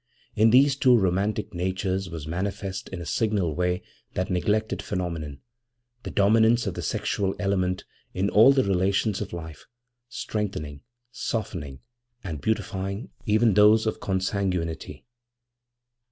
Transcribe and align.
In 0.35 0.49
these 0.49 0.75
two 0.75 0.97
romantic 0.97 1.53
natures 1.53 2.09
was 2.09 2.25
manifest 2.27 2.89
in 2.89 3.01
a 3.01 3.05
signal 3.05 3.53
way 3.53 3.83
that 4.15 4.31
neglected 4.31 4.81
phenomenon, 4.81 5.41
the 6.01 6.09
dominance 6.09 6.65
of 6.65 6.73
the 6.73 6.81
sexual 6.81 7.35
element 7.37 7.85
in 8.11 8.27
all 8.27 8.51
the 8.51 8.63
relations 8.63 9.21
of 9.21 9.31
life, 9.31 9.67
strengthening, 10.09 10.81
softening, 11.11 11.81
and 12.23 12.41
beautifying 12.41 13.11
even 13.27 13.53
those 13.53 13.85
of 13.85 13.99
consanguinity. 13.99 15.05